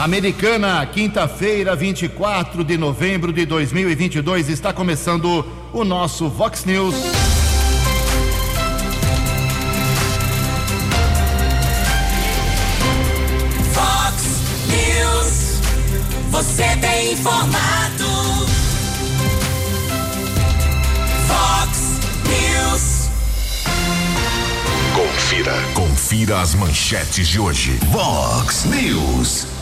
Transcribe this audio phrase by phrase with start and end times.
[0.00, 6.94] Americana, quinta-feira, 24 de novembro de 2022, está começando o nosso Vox News.
[13.74, 14.24] Vox
[14.68, 15.60] News.
[16.30, 18.06] Você tem informado.
[21.28, 23.10] Vox News.
[24.94, 25.52] Confira.
[25.74, 27.78] Confira as manchetes de hoje.
[27.92, 29.59] Vox News.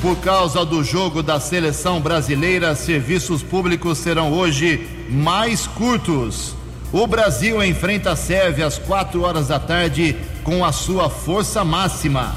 [0.00, 6.54] Por causa do jogo da seleção brasileira, serviços públicos serão hoje mais curtos.
[6.92, 12.36] O Brasil enfrenta a Sérvia às 4 horas da tarde com a sua força máxima.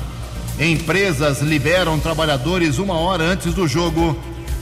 [0.59, 4.17] Empresas liberam trabalhadores uma hora antes do jogo.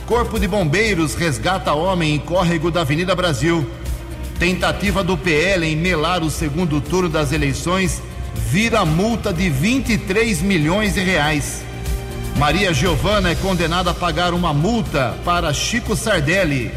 [0.05, 3.65] Corpo de Bombeiros resgata homem em córrego da Avenida Brasil.
[4.37, 8.01] Tentativa do PL em melar o segundo turno das eleições
[8.35, 11.68] vira multa de 23 milhões de reais.
[12.37, 16.71] Maria Giovana é condenada a pagar uma multa para Chico Sardelli.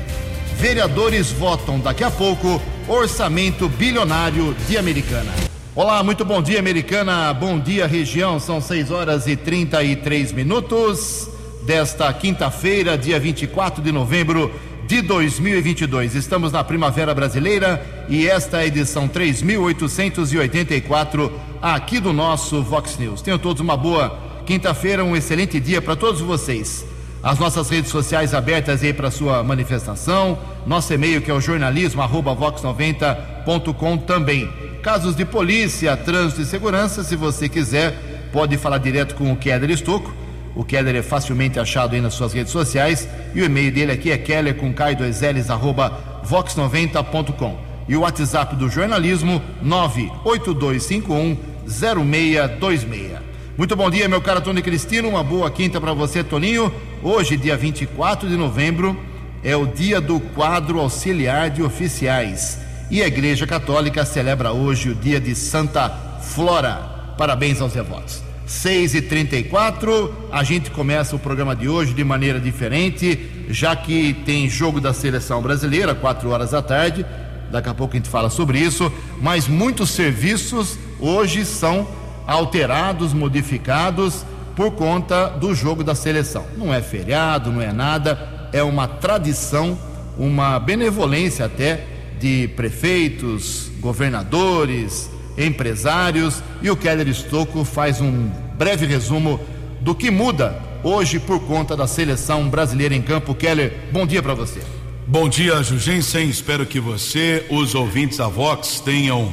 [0.56, 5.33] Vereadores votam daqui a pouco orçamento bilionário de Americana.
[5.75, 7.33] Olá, muito bom dia, Americana.
[7.33, 8.39] Bom dia, região.
[8.39, 11.31] São 6 horas e 33 minutos
[11.64, 14.53] desta quinta-feira, dia 24 de novembro
[14.87, 16.14] de 2022.
[16.14, 23.22] Estamos na Primavera Brasileira e esta é a edição 3884 aqui do nosso Vox News.
[23.22, 26.84] Tenham todos uma boa quinta-feira, um excelente dia para todos vocês.
[27.22, 33.96] As nossas redes sociais abertas aí para sua manifestação, nosso e-mail que é o jornalismo@vox90.com
[33.98, 34.50] também.
[34.82, 39.70] Casos de polícia, trânsito e segurança, se você quiser, pode falar direto com o Keller
[39.70, 40.12] Estocco.
[40.56, 44.10] O Keller é facilmente achado aí nas suas redes sociais e o e-mail dele aqui
[44.10, 47.56] é keller com cai 2 ls arroba vox90.com.
[47.88, 53.11] E o WhatsApp do jornalismo 98251 0626.
[53.55, 55.11] Muito bom dia, meu caro Tony Cristino.
[55.11, 56.72] Uma boa quinta para você, Toninho.
[57.03, 58.98] Hoje, dia 24 de novembro,
[59.44, 62.59] é o dia do quadro auxiliar de oficiais.
[62.91, 65.91] E a Igreja Católica celebra hoje o dia de Santa
[66.22, 66.76] Flora.
[67.19, 68.22] Parabéns aos devotos.
[68.47, 74.15] 6 e 34 a gente começa o programa de hoje de maneira diferente, já que
[74.25, 77.05] tem jogo da seleção brasileira, 4 horas da tarde.
[77.50, 78.91] Daqui a pouco a gente fala sobre isso.
[79.21, 81.87] Mas muitos serviços hoje são
[82.27, 84.25] alterados, modificados
[84.55, 86.44] por conta do jogo da seleção.
[86.56, 89.78] Não é feriado, não é nada, é uma tradição,
[90.19, 91.87] uma benevolência até
[92.21, 99.41] de prefeitos, governadores, empresários e o Keller Estocco faz um breve resumo
[99.81, 103.34] do que muda hoje por conta da seleção brasileira em campo.
[103.34, 104.61] Keller, bom dia para você.
[105.06, 106.28] Bom dia, Jugensen.
[106.28, 109.32] Espero que você, os ouvintes da Vox, tenham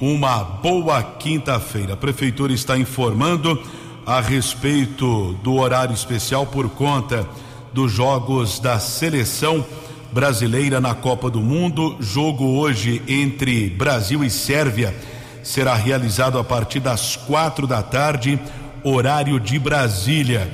[0.00, 1.94] uma boa quinta-feira.
[1.94, 3.60] A prefeitura está informando
[4.06, 7.28] a respeito do horário especial por conta
[7.72, 9.64] dos jogos da seleção
[10.12, 11.96] brasileira na Copa do Mundo.
[12.00, 14.94] Jogo hoje entre Brasil e Sérvia
[15.42, 18.38] será realizado a partir das quatro da tarde,
[18.82, 20.50] horário de Brasília.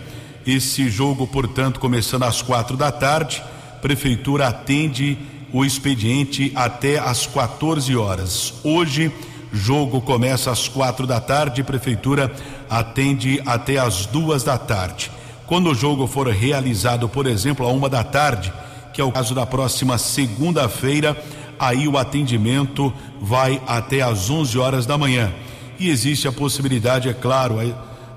[0.47, 3.43] Esse jogo, portanto, começando às quatro da tarde,
[3.81, 5.19] prefeitura atende
[5.53, 8.55] o expediente até às 14 horas.
[8.65, 9.13] Hoje
[9.55, 12.35] Jogo começa às quatro da tarde, prefeitura
[12.69, 15.13] atende até às duas da tarde.
[15.47, 18.53] Quando o jogo for realizado, por exemplo, a uma da tarde,
[18.93, 21.17] que é o caso da próxima segunda-feira,
[21.57, 25.33] aí o atendimento vai até às 11 horas da manhã.
[25.79, 27.61] E existe a possibilidade, é claro,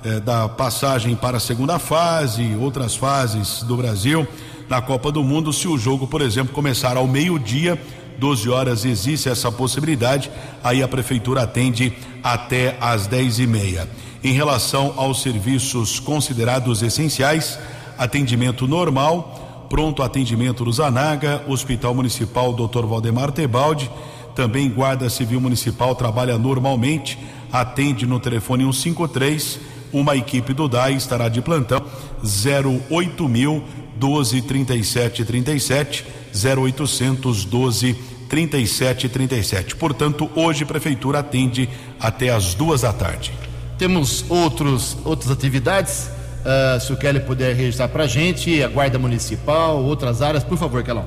[0.03, 4.27] é, da passagem para a segunda fase, outras fases do Brasil
[4.67, 7.79] na Copa do Mundo, se o jogo, por exemplo, começar ao meio-dia
[8.17, 10.31] 12 horas existe essa possibilidade,
[10.63, 13.87] aí a prefeitura atende até às 10 e meia.
[14.23, 17.59] Em relação aos serviços considerados essenciais,
[17.97, 22.85] atendimento normal, pronto atendimento do Zanaga, Hospital Municipal Dr.
[22.85, 23.89] Valdemar Tebaldi,
[24.35, 27.17] também Guarda Civil Municipal trabalha normalmente,
[27.51, 29.59] atende no telefone 153,
[29.91, 31.81] uma equipe do DAI estará de plantão
[32.21, 33.63] 08000 mil
[33.95, 36.05] 12 37 37
[36.35, 37.95] 0800 12
[38.29, 39.75] 37 37.
[39.75, 41.69] Portanto, hoje a prefeitura atende
[41.99, 43.31] até as duas da tarde.
[43.77, 46.09] Temos outros, outras atividades.
[46.41, 50.57] Uh, se o Kelly puder registrar para a gente, a Guarda Municipal, outras áreas, por
[50.57, 51.05] favor, Kelão.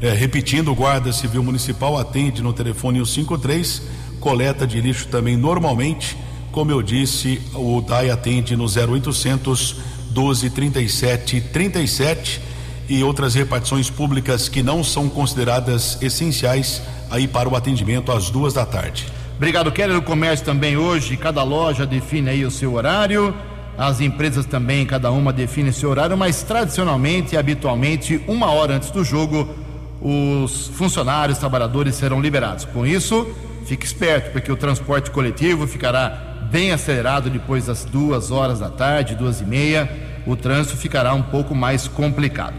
[0.00, 3.82] É, repetindo, o Guarda Civil Municipal atende no telefone 153,
[4.20, 6.16] coleta de lixo também normalmente.
[6.52, 9.76] Como eu disse, o DAI atende no 0800
[10.10, 12.40] 12 37 37
[12.88, 18.54] e outras repartições públicas que não são consideradas essenciais aí para o atendimento às duas
[18.54, 19.06] da tarde.
[19.36, 19.98] Obrigado, Keller.
[19.98, 23.34] O comércio também hoje, cada loja define aí o seu horário.
[23.76, 28.90] As empresas também, cada uma define seu horário, mas tradicionalmente e habitualmente, uma hora antes
[28.90, 29.48] do jogo,
[30.00, 32.64] os funcionários, trabalhadores serão liberados.
[32.64, 33.28] Com isso,
[33.64, 39.14] fique esperto, porque o transporte coletivo ficará bem acelerado depois das duas horas da tarde,
[39.14, 39.88] duas e meia.
[40.26, 42.54] O trânsito ficará um pouco mais complicado.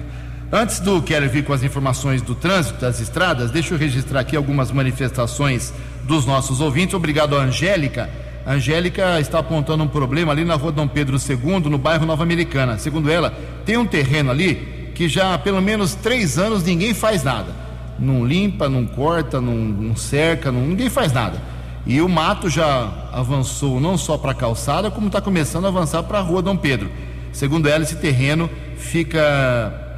[0.52, 4.36] Antes do Keller vir com as informações do trânsito das estradas, deixa eu registrar aqui
[4.36, 5.72] algumas manifestações
[6.06, 6.96] dos nossos ouvintes.
[6.96, 8.10] Obrigado Angélica.
[8.44, 12.24] A Angélica está apontando um problema ali na rua Dom Pedro II, no bairro Nova
[12.24, 12.80] Americana.
[12.80, 13.32] Segundo ela,
[13.64, 17.54] tem um terreno ali que já há pelo menos três anos ninguém faz nada.
[18.00, 21.40] Não limpa, não corta, não, não cerca, não, ninguém faz nada.
[21.86, 26.02] E o mato já avançou não só para a calçada, como está começando a avançar
[26.02, 26.90] para a rua Dom Pedro.
[27.32, 29.89] Segundo ela, esse terreno fica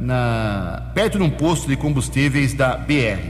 [0.00, 3.20] na, perto de um posto de combustíveis da BR.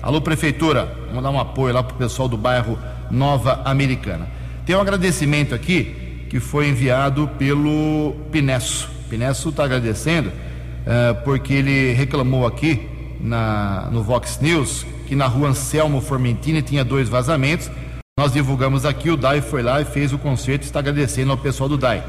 [0.00, 2.78] Alô, Prefeitura, vamos dar um apoio lá para o pessoal do bairro
[3.10, 4.28] Nova Americana.
[4.64, 8.88] Tem um agradecimento aqui que foi enviado pelo Pinesso.
[9.10, 12.88] Pinesso está agradecendo uh, porque ele reclamou aqui
[13.20, 17.68] na, no Vox News que na rua Anselmo Formentini tinha dois vazamentos.
[18.16, 21.68] Nós divulgamos aqui, o DAI foi lá e fez o concerto, está agradecendo ao pessoal
[21.68, 22.04] do DAI.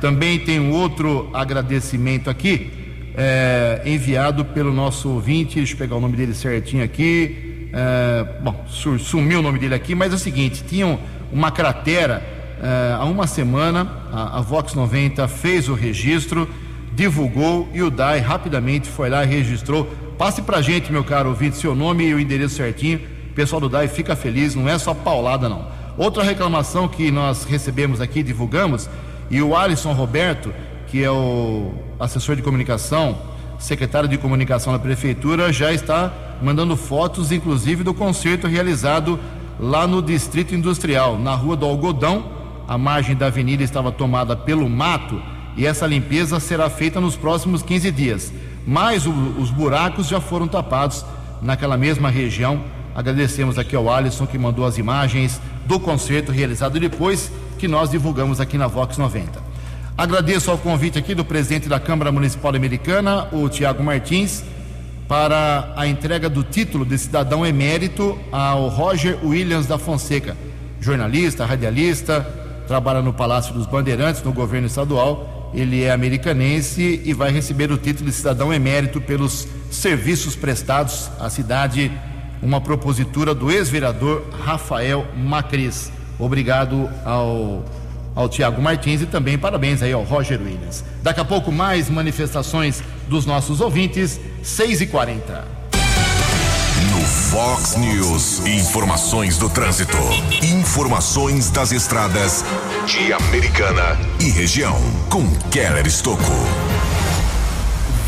[0.00, 2.83] Também tem um outro agradecimento aqui
[3.16, 7.68] é, enviado pelo nosso ouvinte, deixa eu pegar o nome dele certinho aqui.
[7.72, 8.64] É, bom,
[8.98, 10.98] sumiu o nome dele aqui, mas é o seguinte: tinha
[11.32, 12.22] uma cratera
[12.62, 16.48] é, há uma semana, a, a, Vox 90 fez o registro,
[16.92, 19.84] divulgou e o DAI rapidamente foi lá e registrou.
[20.18, 23.00] Passe pra gente, meu caro ouvinte, seu nome e o endereço certinho.
[23.30, 25.66] O pessoal do DAI fica feliz, não é só paulada, não.
[25.96, 28.88] Outra reclamação que nós recebemos aqui, divulgamos,
[29.30, 30.52] e o Alisson Roberto
[30.94, 33.16] que é o assessor de comunicação,
[33.58, 36.12] secretário de comunicação da prefeitura, já está
[36.42, 39.18] mandando fotos, inclusive, do concerto realizado
[39.58, 42.32] lá no Distrito Industrial, na Rua do Algodão.
[42.66, 45.20] A margem da avenida estava tomada pelo mato
[45.56, 48.32] e essa limpeza será feita nos próximos 15 dias.
[48.66, 51.04] Mas o, os buracos já foram tapados
[51.42, 52.62] naquela mesma região.
[52.94, 58.40] Agradecemos aqui ao Alisson que mandou as imagens do concerto realizado depois que nós divulgamos
[58.40, 59.43] aqui na Vox 90.
[59.96, 64.42] Agradeço ao convite aqui do presidente da Câmara Municipal Americana, o Tiago Martins,
[65.06, 70.36] para a entrega do título de cidadão emérito ao Roger Williams da Fonseca,
[70.80, 72.26] jornalista, radialista,
[72.66, 75.52] trabalha no Palácio dos Bandeirantes, no governo estadual.
[75.54, 81.30] Ele é americanense e vai receber o título de cidadão emérito pelos serviços prestados à
[81.30, 81.92] cidade,
[82.42, 85.92] uma propositura do ex-vereador Rafael Macris.
[86.18, 87.64] Obrigado ao
[88.14, 90.84] ao Tiago Martins e também parabéns aí ao Roger Williams.
[91.02, 95.44] Daqui a pouco mais manifestações dos nossos ouvintes, 6 e 40
[96.90, 99.96] No Fox News, informações do trânsito,
[100.42, 102.44] informações das estradas
[102.86, 104.78] de Americana e região,
[105.10, 106.32] com Keller Estocco.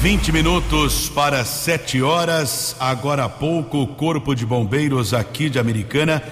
[0.03, 2.77] 20 minutos para 7 horas.
[2.79, 6.23] Agora há pouco, o Corpo de Bombeiros aqui de Americana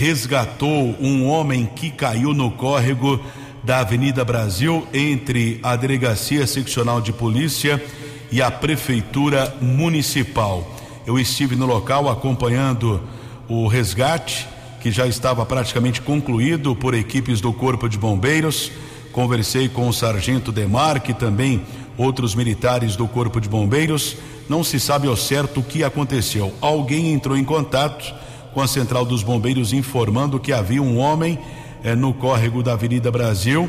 [0.00, 3.20] resgatou um homem que caiu no córrego
[3.62, 7.84] da Avenida Brasil entre a Delegacia Seccional de Polícia
[8.32, 10.66] e a Prefeitura Municipal.
[11.06, 12.98] Eu estive no local acompanhando
[13.46, 14.48] o resgate,
[14.80, 18.72] que já estava praticamente concluído por equipes do Corpo de Bombeiros.
[19.12, 21.60] Conversei com o Sargento Demarque, também
[21.98, 24.16] outros militares do Corpo de Bombeiros.
[24.48, 26.54] Não se sabe ao certo o que aconteceu.
[26.62, 28.14] Alguém entrou em contato
[28.52, 31.38] com a Central dos Bombeiros informando que havia um homem
[31.84, 33.68] eh, no córrego da Avenida Brasil.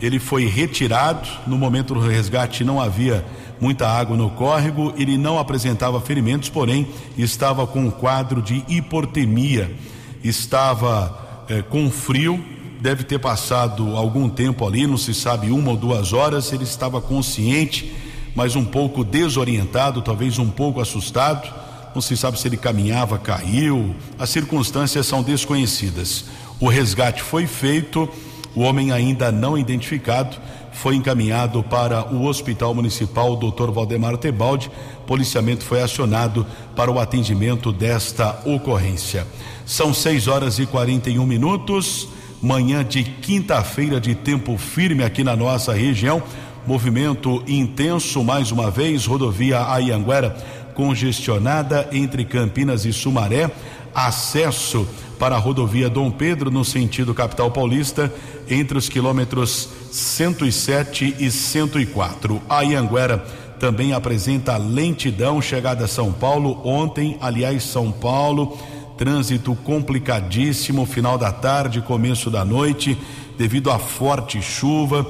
[0.00, 1.28] Ele foi retirado.
[1.46, 3.24] No momento do resgate não havia
[3.60, 4.92] muita água no córrego.
[4.96, 9.74] Ele não apresentava ferimentos, porém estava com um quadro de hipotermia.
[10.22, 12.42] Estava eh, com frio.
[12.80, 16.52] Deve ter passado algum tempo ali, não se sabe uma ou duas horas.
[16.52, 17.92] Ele estava consciente,
[18.36, 23.94] mas um pouco desorientado, talvez um pouco assustado não se sabe se ele caminhava, caiu,
[24.18, 26.24] as circunstâncias são desconhecidas.
[26.60, 28.08] O resgate foi feito,
[28.54, 30.36] o homem ainda não identificado
[30.78, 33.70] foi encaminhado para o Hospital Municipal Dr.
[33.72, 34.70] Valdemar Tebaldi.
[35.08, 39.26] Policiamento foi acionado para o atendimento desta ocorrência.
[39.66, 42.08] São 6 horas e 41 minutos,
[42.40, 46.22] manhã de quinta-feira de tempo firme aqui na nossa região.
[46.64, 50.36] Movimento intenso mais uma vez, rodovia Ayanguera
[50.78, 53.50] congestionada entre Campinas e Sumaré,
[53.92, 54.86] acesso
[55.18, 58.14] para a rodovia Dom Pedro no sentido capital paulista
[58.48, 62.40] entre os quilômetros 107 e 104.
[62.48, 63.18] A Ianguera
[63.58, 68.56] também apresenta lentidão chegada a São Paulo ontem, aliás, São Paulo,
[68.96, 72.96] trânsito complicadíssimo, final da tarde, começo da noite,
[73.36, 75.04] devido à forte chuva.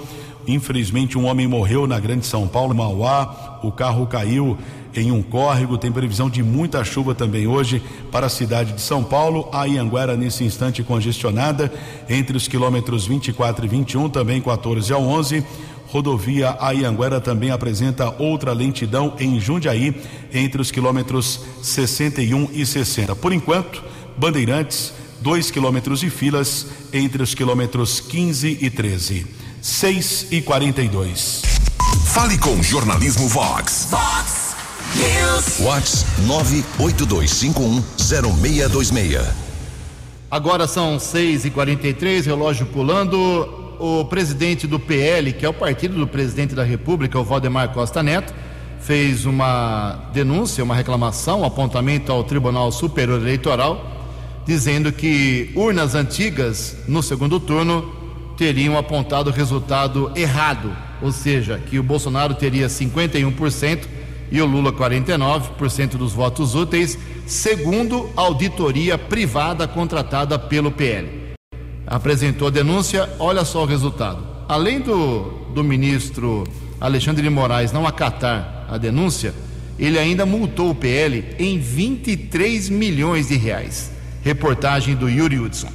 [0.47, 3.61] Infelizmente, um homem morreu na Grande São Paulo, Mauá.
[3.63, 4.57] O carro caiu
[4.99, 5.79] em um córrego.
[5.79, 9.49] Tem previsão de muita chuva também hoje para a cidade de São Paulo.
[9.53, 11.73] A Ianguera, nesse instante, congestionada
[12.09, 15.45] entre os quilômetros 24 e 21, também 14 ao 11.
[15.89, 19.95] Rodovia Aianguera também apresenta outra lentidão em Jundiaí,
[20.33, 23.17] entre os quilômetros 61 e 60.
[23.17, 23.83] Por enquanto,
[24.17, 29.27] Bandeirantes, 2 quilômetros de filas entre os quilômetros 15 e 13.
[29.63, 31.43] 6 e 42.
[32.07, 33.89] Fale com Jornalismo Vox.
[33.91, 34.28] Vox
[35.61, 39.25] Vox 982510626.
[40.31, 43.55] Agora são 6 e 43 relógio pulando.
[43.81, 48.03] O presidente do PL, que é o partido do presidente da República, o Valdemar Costa
[48.03, 48.35] Neto,
[48.81, 53.87] fez uma denúncia, uma reclamação, um apontamento ao Tribunal Superior Eleitoral,
[54.45, 57.95] dizendo que urnas antigas no segundo turno
[58.37, 63.87] teriam apontado resultado errado, ou seja, que o Bolsonaro teria 51%
[64.31, 71.35] e o Lula 49% dos votos úteis, segundo auditoria privada contratada pelo PL.
[71.87, 74.27] Apresentou a denúncia, olha só o resultado.
[74.49, 75.23] Além do,
[75.55, 76.45] do ministro
[76.81, 79.35] Alexandre de Moraes não acatar a denúncia,
[79.79, 83.91] ele ainda multou o PL em 23 milhões de reais.
[84.23, 85.69] Reportagem do Yuri Hudson.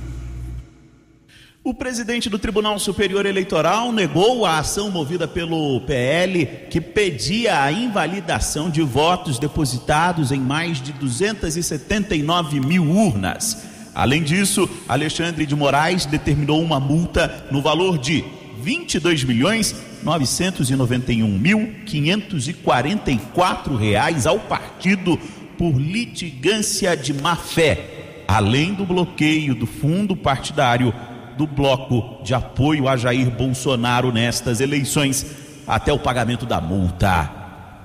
[1.65, 7.71] O presidente do Tribunal Superior Eleitoral negou a ação movida pelo PL que pedia a
[7.71, 13.63] invalidação de votos depositados em mais de 279 mil urnas.
[13.95, 18.25] Além disso, Alexandre de Moraes determinou uma multa no valor de
[18.61, 25.17] 22 milhões 991 mil 544 reais ao partido
[25.57, 30.93] por litigância de má fé, além do bloqueio do fundo partidário
[31.37, 35.25] do bloco de apoio a Jair Bolsonaro nestas eleições
[35.67, 37.29] até o pagamento da multa.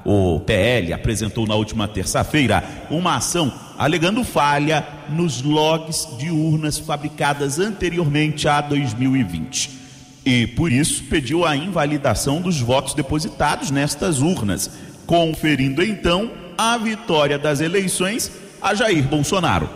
[0.04, 7.58] O PL apresentou na última terça-feira uma ação alegando falha nos logs de urnas fabricadas
[7.58, 9.78] anteriormente a 2020.
[10.24, 14.70] E por isso pediu a invalidação dos votos depositados nestas urnas,
[15.06, 19.68] conferindo então a vitória das eleições a Jair Bolsonaro.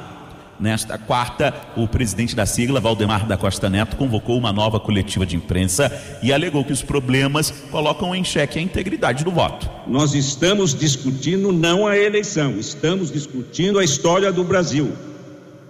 [0.63, 5.35] Nesta quarta, o presidente da sigla, Valdemar da Costa Neto, convocou uma nova coletiva de
[5.35, 5.91] imprensa
[6.23, 9.69] e alegou que os problemas colocam em xeque a integridade do voto.
[9.89, 14.93] Nós estamos discutindo não a eleição, estamos discutindo a história do Brasil.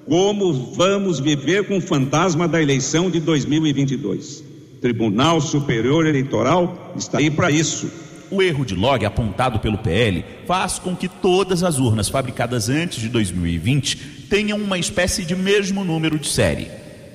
[0.06, 4.44] Como vamos viver com o fantasma da eleição de 2022?
[4.82, 7.90] Tribunal Superior Eleitoral está aí para isso.
[8.32, 12.98] O erro de log apontado pelo PL faz com que todas as urnas fabricadas antes
[12.98, 16.70] de 2020 tenham uma espécie de mesmo número de série.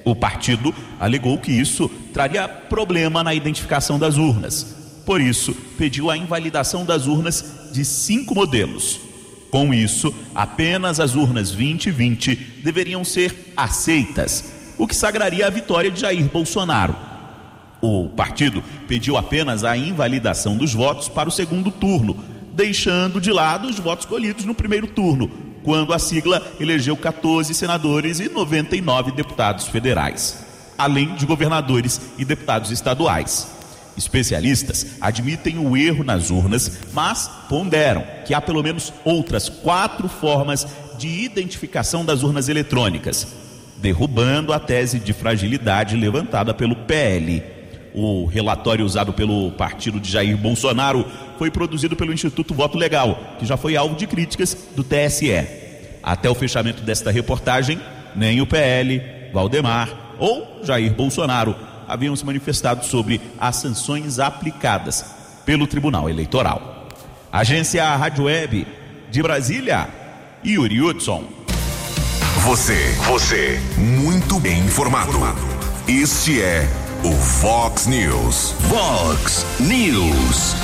[0.05, 4.75] O partido alegou que isso traria problema na identificação das urnas.
[5.07, 8.99] Por isso, pediu a invalidação das urnas de cinco modelos.
[9.49, 15.49] Com isso, apenas as urnas 20 e 20 deveriam ser aceitas, o que sagraria a
[15.49, 17.06] vitória de Jair Bolsonaro.
[17.81, 22.17] O partido pediu apenas a invalidação dos votos para o segundo turno,
[22.53, 25.29] deixando de lado os votos colhidos no primeiro turno,
[25.63, 30.45] quando a sigla elegeu 14 senadores e 99 deputados federais,
[30.77, 33.55] além de governadores e deputados estaduais.
[33.95, 40.67] Especialistas admitem o erro nas urnas, mas ponderam que há pelo menos outras quatro formas
[40.97, 43.27] de identificação das urnas eletrônicas,
[43.77, 47.56] derrubando a tese de fragilidade levantada pelo PL.
[47.99, 51.03] O relatório usado pelo partido de Jair Bolsonaro
[51.35, 55.31] foi produzido pelo Instituto Voto Legal, que já foi alvo de críticas do TSE.
[56.03, 57.81] Até o fechamento desta reportagem,
[58.15, 59.01] nem o PL,
[59.33, 61.55] Valdemar ou Jair Bolsonaro
[61.87, 65.03] haviam se manifestado sobre as sanções aplicadas
[65.43, 66.87] pelo Tribunal Eleitoral.
[67.31, 68.67] Agência Rádio Web
[69.09, 69.89] de Brasília,
[70.45, 71.23] Yuri Hudson.
[72.43, 75.13] Você, você, muito bem informado.
[75.87, 78.53] Este é o Fox News.
[78.69, 80.55] Fox News.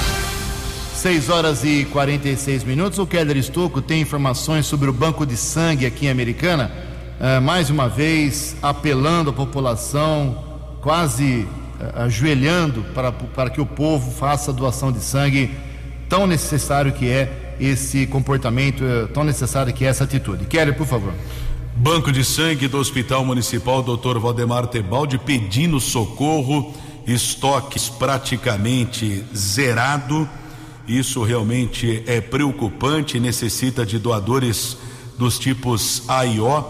[0.96, 2.98] 6 horas e 46 minutos.
[2.98, 6.72] O Keller Estocco tem informações sobre o banco de sangue aqui em Americana.
[7.20, 10.44] Ah, mais uma vez, apelando à população,
[10.82, 11.48] quase
[11.80, 15.52] ah, ajoelhando para, para que o povo faça a doação de sangue.
[16.10, 20.46] Tão necessário que é esse comportamento, eh, tão necessário que é essa atitude.
[20.46, 21.14] Keller, por favor.
[21.76, 24.20] Banco de sangue do Hospital Municipal Dr.
[24.20, 26.74] Valdemar Tebaldi pedindo socorro,
[27.06, 30.30] estoques praticamente zerado.
[30.88, 34.78] Isso realmente é preocupante, necessita de doadores
[35.18, 36.62] dos tipos A e O,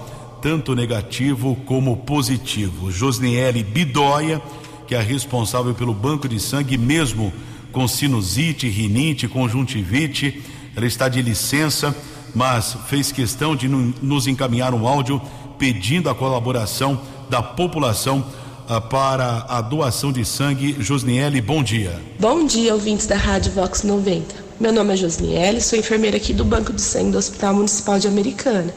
[0.42, 2.92] tanto negativo como positivo.
[2.92, 4.42] Josniele Bidóia,
[4.88, 7.34] que que é responsável pelo banco de sangue, mesmo
[7.72, 10.44] com sinusite, rinite, conjuntivite.
[10.76, 11.98] Ela está de licença,
[12.34, 15.22] mas fez questão de nos encaminhar um áudio
[15.58, 17.00] pedindo a colaboração
[17.30, 18.26] da população
[18.70, 20.76] uh, para a doação de sangue.
[20.80, 22.02] Josniele, bom dia.
[22.20, 24.44] Bom dia, ouvintes da Rádio Vox 90.
[24.60, 28.08] Meu nome é Josniele, sou enfermeira aqui do Banco de Sangue do Hospital Municipal de
[28.08, 28.74] Americana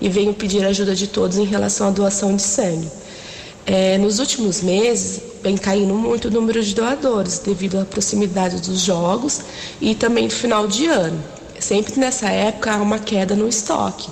[0.00, 2.88] e venho pedir ajuda de todos em relação à doação de sangue.
[3.66, 8.80] É, nos últimos meses, vem caindo muito o número de doadores devido à proximidade dos
[8.80, 9.42] jogos
[9.80, 11.22] e também do final de ano.
[11.60, 14.08] Sempre nessa época há uma queda no estoque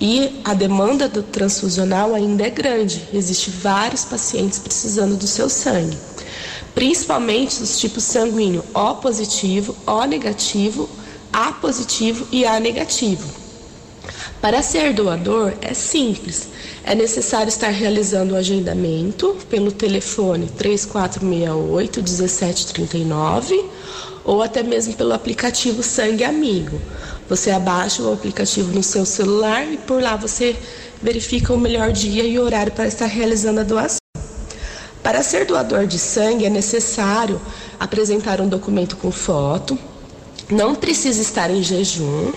[0.00, 3.08] e a demanda do transfusional ainda é grande.
[3.12, 5.98] Existem vários pacientes precisando do seu sangue,
[6.72, 10.88] principalmente dos tipos sanguíneo O positivo, O negativo,
[11.32, 13.28] A positivo e A negativo.
[14.40, 16.48] Para ser doador é simples.
[16.84, 23.64] É necessário estar realizando o agendamento pelo telefone 3468 1739
[24.24, 26.80] ou até mesmo pelo aplicativo Sangue Amigo.
[27.28, 30.56] Você abaixa o aplicativo no seu celular e por lá você
[31.02, 33.98] verifica o melhor dia e horário para estar realizando a doação.
[35.02, 37.38] Para ser doador de sangue é necessário
[37.78, 39.78] apresentar um documento com foto,
[40.50, 42.32] não precisa estar em jejum.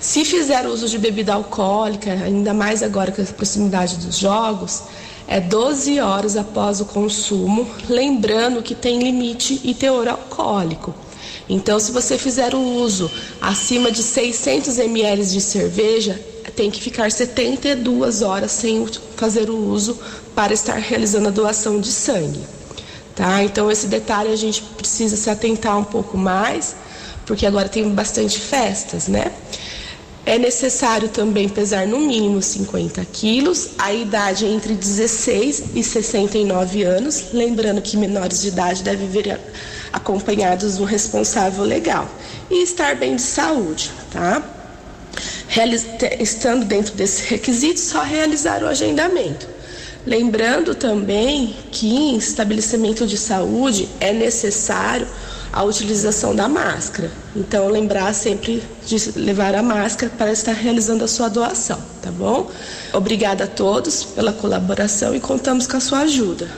[0.00, 4.82] Se fizer uso de bebida alcoólica, ainda mais agora com a proximidade dos jogos,
[5.26, 10.94] é 12 horas após o consumo, lembrando que tem limite e teor alcoólico.
[11.48, 16.20] Então, se você fizer o uso acima de 600 ml de cerveja,
[16.54, 19.98] tem que ficar 72 horas sem fazer o uso
[20.34, 22.40] para estar realizando a doação de sangue.
[23.14, 23.42] Tá?
[23.42, 26.76] Então, esse detalhe a gente precisa se atentar um pouco mais,
[27.26, 29.32] porque agora tem bastante festas, né?
[30.26, 36.82] É necessário também pesar no mínimo 50 quilos, a idade é entre 16 e 69
[36.82, 39.38] anos, lembrando que menores de idade devem vir
[39.92, 42.08] acompanhados do responsável legal
[42.50, 44.42] e estar bem de saúde, tá?
[46.18, 49.46] Estando dentro desses requisitos, só realizar o agendamento.
[50.06, 55.06] Lembrando também que em estabelecimento de saúde é necessário
[55.54, 57.12] a utilização da máscara.
[57.36, 62.50] Então, lembrar sempre de levar a máscara para estar realizando a sua doação, tá bom?
[62.92, 66.48] Obrigada a todos pela colaboração e contamos com a sua ajuda.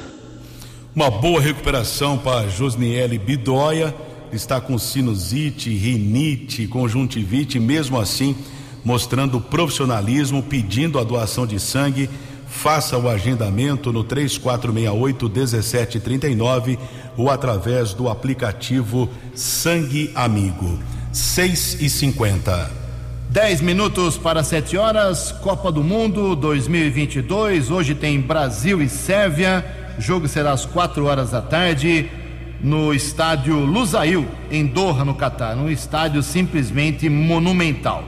[0.94, 3.94] Uma boa recuperação para Josniele Bidóia,
[4.32, 8.35] está com sinusite, rinite, conjuntivite, mesmo assim
[8.82, 12.09] mostrando profissionalismo, pedindo a doação de sangue.
[12.46, 16.78] Faça o agendamento no 3468 1739
[17.16, 20.78] ou através do aplicativo Sangue Amigo.
[21.12, 22.87] 6 e 50
[23.30, 27.70] 10 minutos para 7 horas, Copa do Mundo 2022.
[27.70, 29.64] Hoje tem Brasil e Sérvia.
[29.98, 32.09] O jogo será às 4 horas da tarde
[32.62, 35.56] no estádio Lusail, em Doha, no Catar.
[35.56, 38.04] Um estádio simplesmente monumental.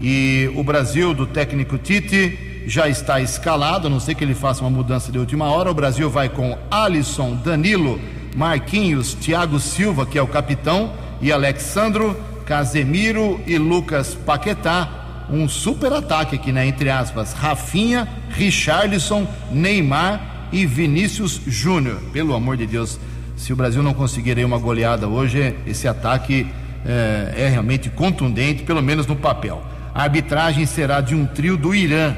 [0.00, 4.60] E o Brasil, do técnico Tite, já está escalado, a não sei que ele faça
[4.60, 5.70] uma mudança de última hora.
[5.70, 7.98] O Brasil vai com Alisson, Danilo,
[8.36, 15.26] Marquinhos, Thiago Silva, que é o capitão, e Alexandro, Casemiro e Lucas Paquetá.
[15.30, 16.66] Um super ataque aqui, né?
[16.66, 17.32] Entre aspas.
[17.32, 21.98] Rafinha, Richarlison, Neymar e Vinícius Júnior.
[22.12, 23.00] Pelo amor de Deus,
[23.34, 26.46] se o Brasil não conseguir uma goleada hoje, esse ataque
[26.84, 29.62] é, é realmente contundente, pelo menos no papel.
[29.94, 32.14] A arbitragem será de um trio do Irã,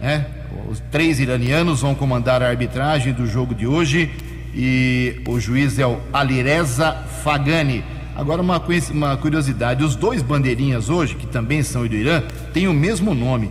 [0.00, 0.26] né?
[0.68, 4.10] Os três iranianos vão comandar a arbitragem do jogo de hoje
[4.54, 7.84] e o juiz é o Alireza Fagani.
[8.16, 12.74] Agora, uma, uma curiosidade: os dois bandeirinhas hoje, que também são do Irã, têm o
[12.74, 13.50] mesmo nome,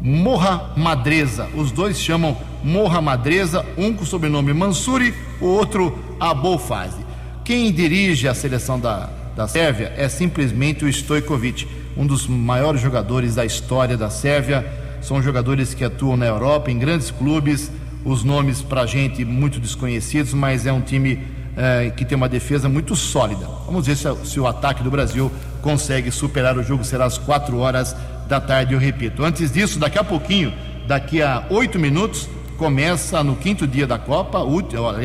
[0.00, 1.48] Morra Madreza.
[1.54, 7.06] Os dois chamam Morra Madreza, um com o sobrenome Mansuri, o outro Abolfazi.
[7.44, 13.34] Quem dirige a seleção da, da Sérvia é simplesmente o Stojkovic, um dos maiores jogadores
[13.34, 14.87] da história da Sérvia.
[15.00, 17.70] São jogadores que atuam na Europa, em grandes clubes,
[18.04, 21.20] os nomes para gente muito desconhecidos, mas é um time
[21.56, 23.46] é, que tem uma defesa muito sólida.
[23.66, 25.30] Vamos ver se, se, o ataque do Brasil
[25.60, 26.84] consegue superar o jogo.
[26.84, 27.96] Será às 4 horas
[28.28, 29.24] da tarde, eu repito.
[29.24, 30.52] Antes disso, daqui a pouquinho,
[30.86, 34.40] daqui a oito minutos, começa no quinto dia da Copa.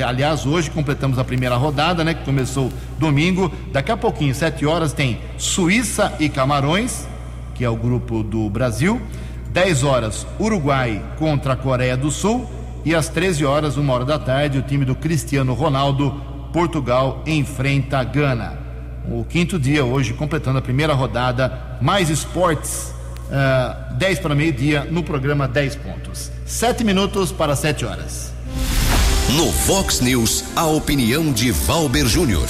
[0.05, 2.13] Aliás, hoje completamos a primeira rodada, né?
[2.13, 3.51] Que começou domingo.
[3.71, 7.07] Daqui a pouquinho, sete horas, tem Suíça e Camarões,
[7.55, 9.01] que é o grupo do Brasil.
[9.53, 12.49] 10 horas, Uruguai contra a Coreia do Sul.
[12.83, 16.11] E às 13 horas, uma hora da tarde, o time do Cristiano Ronaldo,
[16.51, 18.57] Portugal, enfrenta a Gana.
[19.07, 22.93] O quinto dia hoje, completando a primeira rodada, mais esportes,
[23.29, 26.31] uh, eh, 10 para meio-dia, no programa 10 pontos.
[26.45, 28.33] 7 minutos para 7 horas.
[29.35, 32.49] No Fox News, a opinião de Valber Júnior.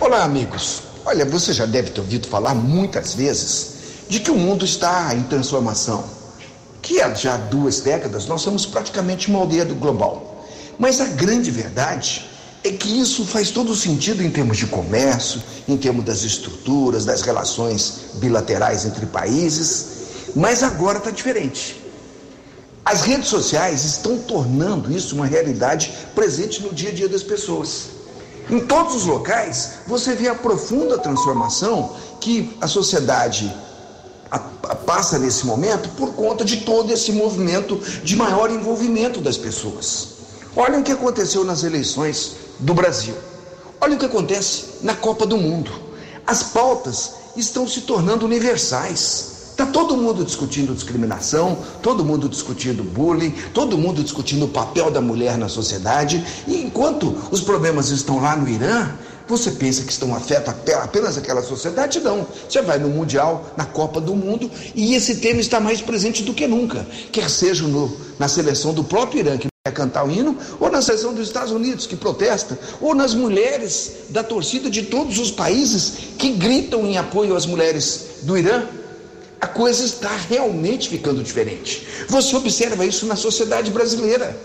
[0.00, 0.82] Olá, amigos.
[1.04, 3.77] Olha, você já deve ter ouvido falar muitas vezes
[4.08, 6.04] de que o mundo está em transformação.
[6.80, 10.46] Que há já duas décadas nós somos praticamente uma aldeia do global.
[10.78, 12.28] Mas a grande verdade
[12.64, 17.22] é que isso faz todo sentido em termos de comércio, em termos das estruturas, das
[17.22, 19.86] relações bilaterais entre países,
[20.34, 21.82] mas agora está diferente.
[22.84, 27.90] As redes sociais estão tornando isso uma realidade presente no dia a dia das pessoas.
[28.50, 33.54] Em todos os locais, você vê a profunda transformação que a sociedade
[34.74, 40.08] passa nesse momento por conta de todo esse movimento de maior envolvimento das pessoas.
[40.56, 43.14] Olha o que aconteceu nas eleições do Brasil.
[43.80, 45.70] Olha o que acontece na Copa do Mundo.
[46.26, 49.38] As pautas estão se tornando universais.
[49.50, 55.00] Está todo mundo discutindo discriminação, todo mundo discutindo bullying, todo mundo discutindo o papel da
[55.00, 56.24] mulher na sociedade.
[56.46, 58.92] E enquanto os problemas estão lá no Irã,
[59.28, 62.00] você pensa que estão afetam apenas aquela sociedade?
[62.00, 62.26] Não.
[62.48, 66.34] Você vai no Mundial, na Copa do Mundo, e esse tema está mais presente do
[66.34, 66.86] que nunca.
[67.12, 70.80] Quer seja no, na seleção do próprio Irã, que quer cantar o hino, ou na
[70.80, 75.92] seleção dos Estados Unidos, que protesta, ou nas mulheres da torcida de todos os países
[76.18, 78.66] que gritam em apoio às mulheres do Irã
[79.40, 81.86] a coisa está realmente ficando diferente.
[82.08, 84.36] Você observa isso na sociedade brasileira.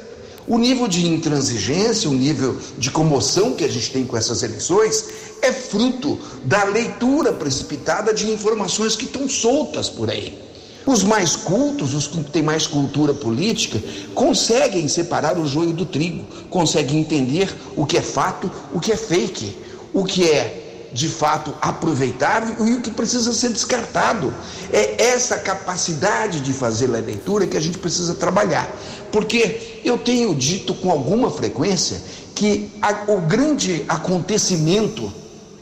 [0.48, 5.06] O nível de intransigência, o nível de comoção que a gente tem com essas eleições
[5.42, 10.38] é fruto da leitura precipitada de informações que estão soltas por aí.
[10.86, 13.82] Os mais cultos, os que têm mais cultura política,
[14.14, 18.98] conseguem separar o joio do trigo, conseguem entender o que é fato, o que é
[18.98, 19.56] fake,
[19.94, 20.63] o que é
[20.94, 24.34] de fato aproveitável e o que precisa ser descartado.
[24.72, 28.70] É essa capacidade de fazer a leitura que a gente precisa trabalhar.
[29.12, 32.02] Porque eu tenho dito com alguma frequência
[32.36, 35.12] que a, o grande acontecimento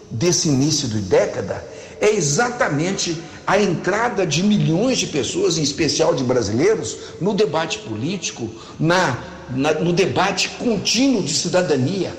[0.09, 1.65] desse início de década
[2.01, 8.49] é exatamente a entrada de milhões de pessoas, em especial de brasileiros, no debate político,
[8.79, 9.17] na,
[9.49, 12.13] na no debate contínuo de cidadania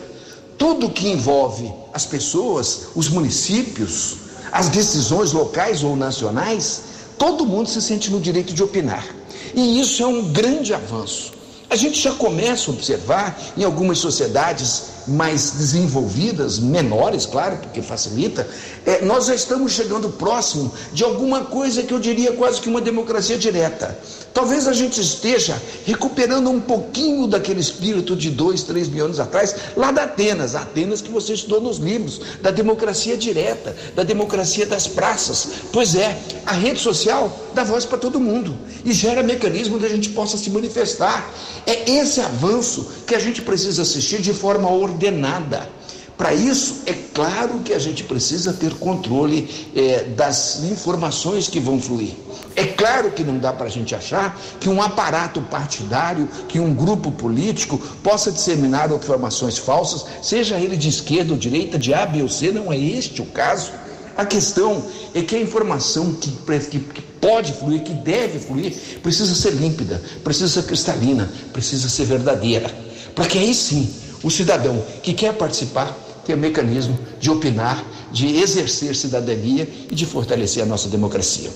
[0.59, 4.17] tudo que envolve as pessoas, os municípios,
[4.51, 6.83] as decisões locais ou nacionais,
[7.19, 9.07] todo mundo se sente no direito de opinar.
[9.55, 11.33] E isso é um grande avanço.
[11.73, 18.47] A gente já começa a observar em algumas sociedades mais desenvolvidas, menores, claro, porque facilita,
[18.85, 22.81] é, nós já estamos chegando próximo de alguma coisa que eu diria quase que uma
[22.81, 23.99] democracia direta.
[24.33, 29.55] Talvez a gente esteja recuperando um pouquinho daquele espírito de dois, três mil anos atrás,
[29.77, 34.87] lá da Atenas, Atenas que você estudou nos livros, da democracia direta, da democracia das
[34.87, 35.49] praças.
[35.73, 39.91] Pois é, a rede social dá voz para todo mundo e gera mecanismo onde a
[39.91, 41.31] gente possa se manifestar.
[41.66, 45.68] É esse avanço que a gente precisa assistir de forma ordenada.
[46.16, 51.81] Para isso, é claro que a gente precisa ter controle é, das informações que vão
[51.81, 52.14] fluir.
[52.55, 56.75] É claro que não dá para a gente achar que um aparato partidário, que um
[56.75, 62.22] grupo político possa disseminar informações falsas, seja ele de esquerda ou direita, de A, B
[62.22, 63.72] ou C, não é este o caso.
[64.16, 69.33] A questão é que a informação que, que, que pode fluir, que deve fluir, precisa
[69.33, 72.69] ser límpida, precisa ser cristalina, precisa ser verdadeira.
[73.15, 73.89] Para que aí sim
[74.25, 80.65] o cidadão que quer participar tenha mecanismo de opinar, de exercer cidadania e de fortalecer
[80.65, 81.51] a nossa democracia.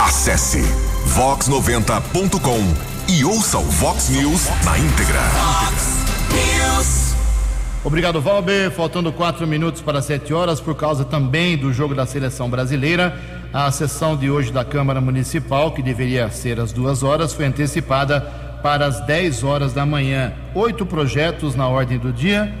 [0.00, 0.62] Acesse
[1.14, 5.20] vox90.com e ouça o Vox News na íntegra.
[7.84, 8.70] Obrigado, Valber.
[8.70, 13.18] Faltando quatro minutos para sete horas, por causa também do jogo da seleção brasileira,
[13.52, 18.20] a sessão de hoje da Câmara Municipal, que deveria ser às duas horas, foi antecipada
[18.62, 20.32] para as 10 horas da manhã.
[20.54, 22.52] Oito projetos na ordem do dia.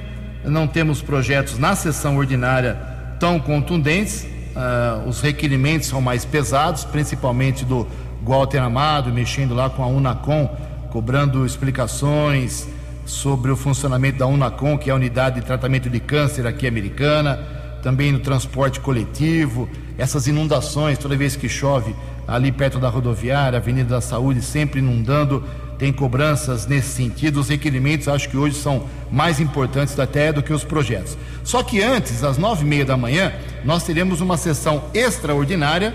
[0.44, 2.78] Não temos projetos na sessão ordinária
[3.20, 4.24] tão contundentes.
[4.24, 7.86] Uh, os requerimentos são mais pesados, principalmente do
[8.24, 10.48] Walter Amado, mexendo lá com a Unacom,
[10.90, 12.66] cobrando explicações
[13.04, 17.38] sobre o funcionamento da Unacom, que é a unidade de tratamento de câncer aqui americana,
[17.82, 21.94] também no transporte coletivo, essas inundações, toda vez que chove
[22.26, 25.44] ali perto da rodoviária, Avenida da Saúde, sempre inundando
[25.78, 27.40] tem cobranças nesse sentido.
[27.40, 31.16] Os requerimentos acho que hoje são mais importantes até do que os projetos.
[31.44, 33.32] Só que antes, às nove e meia da manhã,
[33.64, 35.94] nós teremos uma sessão extraordinária,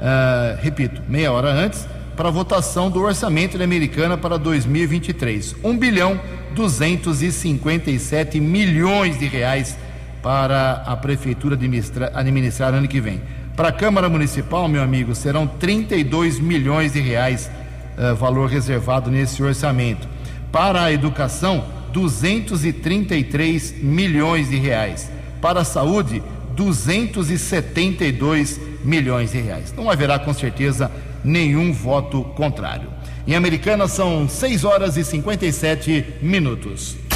[0.00, 5.56] uh, repito, meia hora antes, para a votação do orçamento da Americana para 2023.
[5.62, 6.20] 1 bilhão
[6.54, 9.76] 257 milhões de reais
[10.22, 13.20] para a prefeitura administrar, administrar ano que vem.
[13.58, 17.50] Para a Câmara Municipal, meu amigo, serão 32 milhões de reais
[17.98, 20.06] uh, valor reservado nesse orçamento.
[20.52, 25.10] Para a educação, 233 milhões de reais.
[25.40, 26.22] Para a saúde,
[26.54, 29.74] 272 milhões de reais.
[29.76, 30.88] Não haverá com certeza
[31.24, 32.88] nenhum voto contrário.
[33.26, 37.07] Em Americana são 6 horas e 57 minutos.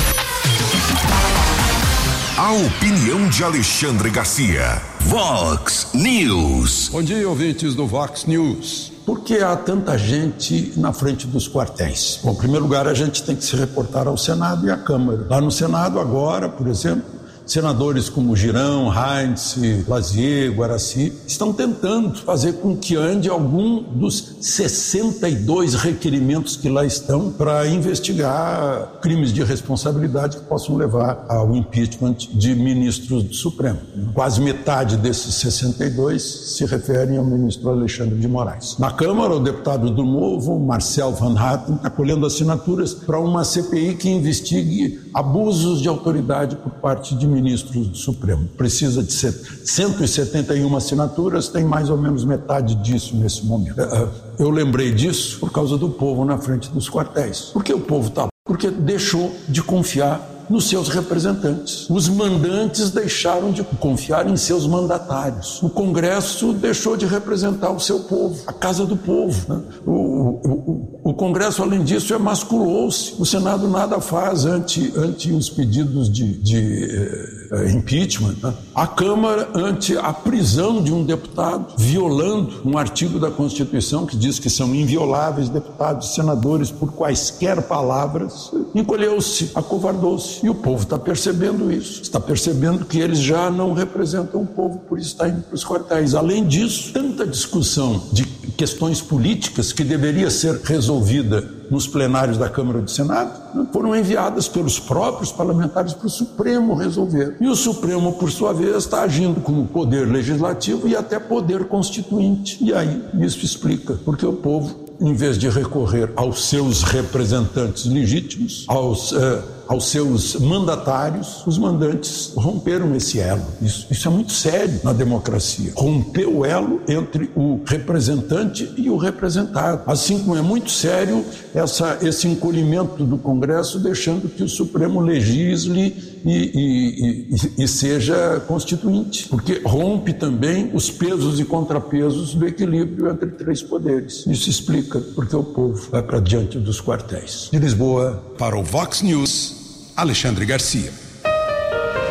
[2.36, 4.80] A opinião de Alexandre Garcia.
[5.00, 6.88] Vox News.
[6.88, 8.90] Bom dia, ouvintes do Vox News.
[9.04, 12.20] Por que há tanta gente na frente dos quartéis?
[12.24, 15.26] Bom, em primeiro lugar, a gente tem que se reportar ao Senado e à Câmara.
[15.28, 17.04] Lá no Senado, agora, por exemplo,
[17.52, 25.74] Senadores como Girão, Heinz, Lazier, Guaraci estão tentando fazer com que ande algum dos 62
[25.74, 32.54] requerimentos que lá estão para investigar crimes de responsabilidade que possam levar ao impeachment de
[32.54, 33.80] ministros do Supremo.
[34.14, 36.22] Quase metade desses 62
[36.56, 38.78] se referem ao ministro Alexandre de Moraes.
[38.78, 43.96] Na Câmara, o deputado do Novo, Marcel Van Hatten, está colhendo assinaturas para uma CPI
[43.96, 48.48] que investigue abusos de autoridade por parte de ministros do Supremo.
[48.56, 53.80] Precisa de 171 assinaturas, tem mais ou menos metade disso nesse momento.
[53.80, 57.50] É, é, eu lembrei disso por causa do povo na frente dos quartéis.
[57.52, 58.28] Por que o povo está?
[58.44, 61.88] Porque deixou de confiar nos seus representantes.
[61.88, 65.62] Os mandantes deixaram de confiar em seus mandatários.
[65.62, 69.54] O Congresso deixou de representar o seu povo, a casa do povo.
[69.54, 69.62] Né?
[69.86, 73.14] O, o, o, Congresso, além disso, emasculou-se.
[73.18, 78.36] O Senado nada faz ante, ante os pedidos de, de eh, impeachment.
[78.42, 78.54] Né?
[78.74, 84.38] A Câmara, ante a prisão de um deputado, violando um artigo da Constituição que diz
[84.38, 90.44] que são invioláveis deputados e senadores por quaisquer palavras, encolheu-se, acovardou-se.
[90.44, 94.78] E o povo está percebendo isso, está percebendo que eles já não representam o povo,
[94.88, 96.14] por isso está indo para os quartéis.
[96.14, 98.24] Além disso, tanta discussão de
[98.56, 103.32] questões políticas que deveria ser resolvida nos plenários da Câmara e do Senado
[103.72, 107.36] foram enviadas pelos próprios parlamentares para o Supremo resolver.
[107.40, 112.62] E o Supremo, por sua vez, está agindo como poder legislativo e até poder constituinte.
[112.62, 118.66] E aí isso explica porque o povo em vez de recorrer aos seus representantes legítimos,
[118.68, 123.42] aos, uh, aos seus mandatários, os mandantes romperam esse elo.
[123.62, 125.72] Isso, isso, é muito sério na democracia.
[125.74, 129.82] Romper o elo entre o representante e o representado.
[129.86, 135.96] Assim como é muito sério essa, esse encolhimento do Congresso, deixando que o Supremo legisle
[136.24, 143.10] e, e, e, e seja constituinte, porque rompe também os pesos e contrapesos do equilíbrio
[143.10, 144.26] entre três poderes.
[144.26, 147.48] Isso explica porque o povo vai para diante dos quartéis.
[147.50, 149.61] De Lisboa, para o Vox News,
[149.96, 150.92] Alexandre Garcia.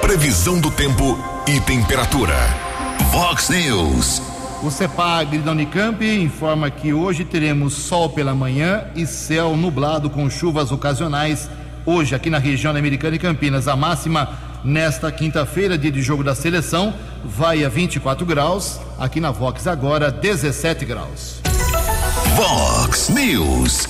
[0.01, 1.17] Previsão do tempo
[1.47, 2.35] e temperatura.
[3.11, 4.21] Vox News.
[4.61, 10.29] O CEPAG da Unicamp informa que hoje teremos sol pela manhã e céu nublado com
[10.29, 11.49] chuvas ocasionais
[11.83, 13.67] hoje aqui na região da Americana e Campinas.
[13.67, 14.29] A máxima
[14.63, 16.93] nesta quinta-feira, dia de jogo da seleção,
[17.25, 18.79] vai a 24 graus.
[18.99, 21.41] Aqui na Vox agora 17 graus.
[22.35, 23.87] Vox News.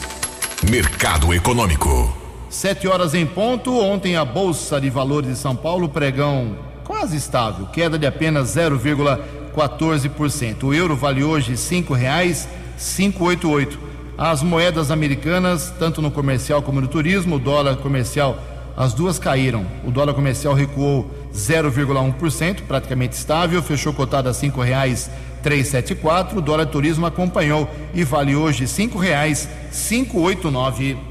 [0.70, 2.21] Mercado Econômico.
[2.52, 7.66] Sete horas em ponto, ontem a Bolsa de Valores de São Paulo, pregão quase estável,
[7.68, 10.64] queda de apenas 0,14%.
[10.64, 13.80] O euro vale hoje R$ 5,588.
[14.18, 18.38] As moedas americanas, tanto no comercial como no turismo, o dólar comercial,
[18.76, 19.66] as duas caíram.
[19.86, 26.38] O dólar comercial recuou 0,1%, praticamente estável, fechou cotado a R$ 5,374.
[26.38, 31.11] O dólar turismo acompanhou e vale hoje R$ 5,589.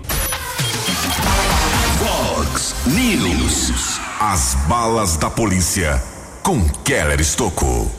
[4.21, 6.01] As balas da polícia
[6.45, 7.91] com Keller Estocou.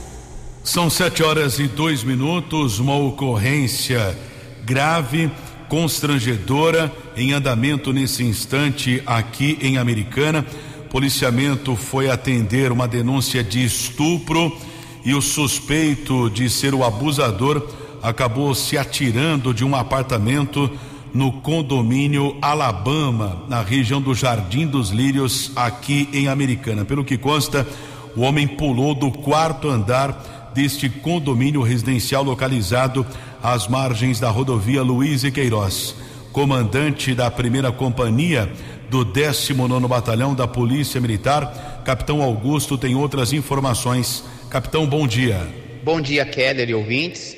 [0.63, 2.80] São sete horas e dois minutos.
[2.80, 4.17] Uma ocorrência
[4.63, 5.30] grave,
[5.67, 10.45] constrangedora, em andamento nesse instante aqui em Americana.
[10.89, 14.58] Policiamento foi atender uma denúncia de estupro
[15.04, 17.67] e o suspeito de ser o abusador
[18.02, 20.71] acabou se atirando de um apartamento
[21.13, 26.86] no condomínio Alabama, na região do Jardim dos Lírios, aqui em Americana.
[26.86, 27.67] Pelo que consta,
[28.15, 33.06] o homem pulou do quarto andar deste condomínio residencial localizado
[33.41, 35.95] às margens da rodovia Luiz e Queiroz.
[36.32, 38.52] Comandante da primeira companhia
[38.89, 44.24] do 19 Batalhão da Polícia Militar, Capitão Augusto, tem outras informações.
[44.50, 45.47] Capitão, bom dia.
[45.84, 47.36] Bom dia, Keller e ouvintes.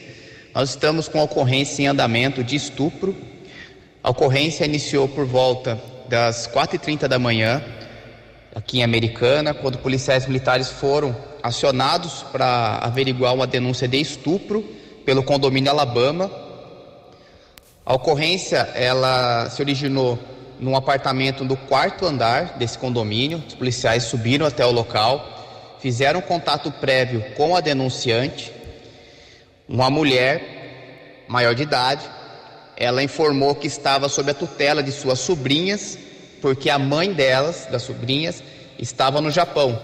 [0.54, 3.16] Nós estamos com ocorrência em andamento de estupro.
[4.04, 7.64] A ocorrência iniciou por volta das 4h30 da manhã,
[8.54, 14.62] aqui em Americana, quando policiais militares foram acionados para averiguar uma denúncia de estupro
[15.06, 16.30] pelo condomínio Alabama.
[17.86, 20.20] A ocorrência ela se originou
[20.60, 23.42] num apartamento do quarto andar desse condomínio.
[23.48, 28.52] Os policiais subiram até o local, fizeram contato prévio com a denunciante,
[29.66, 32.04] uma mulher maior de idade.
[32.76, 35.98] Ela informou que estava sob a tutela de suas sobrinhas,
[36.42, 38.44] porque a mãe delas, das sobrinhas,
[38.78, 39.80] estava no Japão.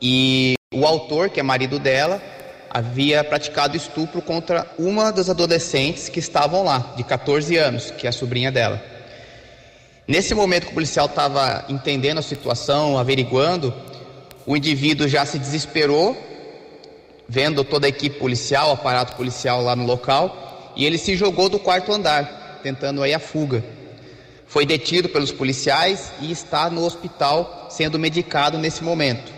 [0.00, 2.22] E o autor, que é marido dela,
[2.70, 8.10] havia praticado estupro contra uma das adolescentes que estavam lá, de 14 anos, que é
[8.10, 8.80] a sobrinha dela.
[10.06, 13.74] Nesse momento que o policial estava entendendo a situação, averiguando,
[14.46, 16.16] o indivíduo já se desesperou,
[17.28, 21.48] vendo toda a equipe policial, o aparato policial lá no local, e ele se jogou
[21.48, 23.64] do quarto andar, tentando aí a fuga.
[24.46, 29.32] Foi detido pelos policiais e está no hospital sendo medicado nesse momento.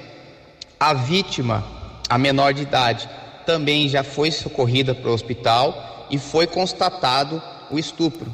[0.80, 1.64] A vítima,
[2.08, 3.08] a menor de idade,
[3.44, 8.32] também já foi socorrida para o hospital e foi constatado o estupro.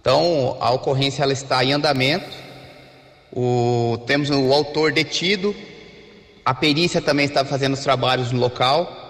[0.00, 2.36] Então, a ocorrência ela está em andamento.
[3.32, 5.54] O, temos o autor detido.
[6.44, 9.01] A perícia também está fazendo os trabalhos no local.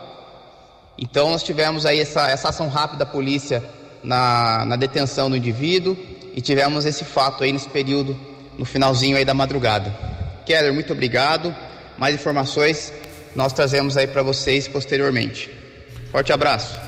[0.99, 3.63] Então, nós tivemos aí essa, essa ação rápida da polícia
[4.03, 5.97] na, na detenção do indivíduo
[6.35, 8.17] e tivemos esse fato aí nesse período,
[8.59, 9.95] no finalzinho aí da madrugada.
[10.45, 11.55] Keller, muito obrigado.
[11.99, 12.93] Mais informações
[13.35, 15.51] nós trazemos aí para vocês posteriormente.
[16.11, 16.79] Forte abraço.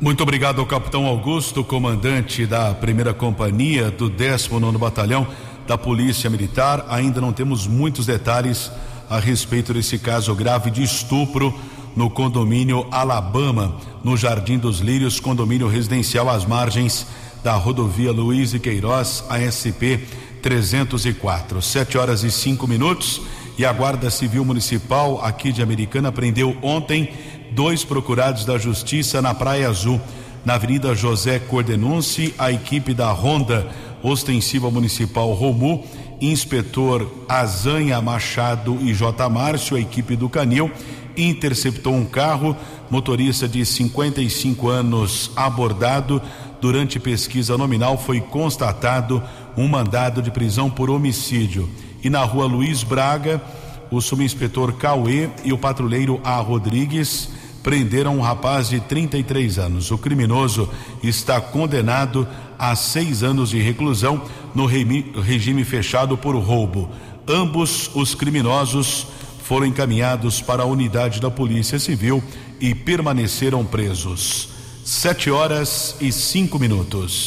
[0.00, 5.26] Muito obrigado ao capitão Augusto, comandante da primeira companhia do 19 Batalhão
[5.66, 6.86] da Polícia Militar.
[6.88, 8.70] Ainda não temos muitos detalhes
[9.10, 11.54] a respeito desse caso grave de estupro
[11.96, 17.06] no condomínio Alabama, no Jardim dos Lírios, condomínio residencial às margens
[17.42, 20.00] da rodovia Luiz e Queiroz, ASP
[20.42, 21.60] 304.
[21.62, 23.22] Sete horas e cinco minutos
[23.58, 27.10] e a Guarda Civil Municipal aqui de Americana prendeu ontem
[27.52, 30.00] dois procurados da Justiça na Praia Azul.
[30.44, 33.68] Na Avenida José Cordenunci, a equipe da Ronda
[34.02, 35.84] Ostensiva Municipal Romu,
[36.20, 39.28] inspetor Azanha Machado e J.
[39.28, 40.70] Márcio, a equipe do Canil,
[41.16, 42.56] interceptou um carro,
[42.90, 46.20] motorista de 55 anos abordado.
[46.60, 49.22] Durante pesquisa nominal foi constatado
[49.56, 51.68] um mandado de prisão por homicídio
[52.02, 53.42] e na rua Luiz Braga,
[53.90, 56.36] o subinspetor Cauê e o patrulheiro A.
[56.36, 57.28] Rodrigues
[57.62, 59.90] prenderam um rapaz de 33 anos.
[59.90, 60.68] O criminoso
[61.02, 62.26] está condenado
[62.58, 64.22] a seis anos de reclusão
[64.54, 66.88] no regime fechado por roubo.
[67.28, 69.06] Ambos os criminosos
[69.50, 72.22] foram encaminhados para a unidade da Polícia Civil
[72.60, 74.50] e permaneceram presos.
[74.84, 77.26] Sete horas e cinco minutos.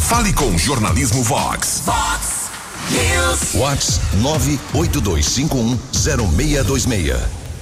[0.00, 1.82] Fale com Jornalismo Vox.
[1.84, 2.48] Vox
[3.54, 4.00] Whats
[4.72, 7.20] 982510626.